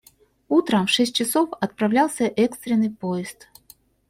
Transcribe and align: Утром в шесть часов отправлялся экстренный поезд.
Утром 0.49 0.87
в 0.87 0.89
шесть 0.89 1.13
часов 1.13 1.49
отправлялся 1.59 2.23
экстренный 2.23 2.89
поезд. 2.89 3.49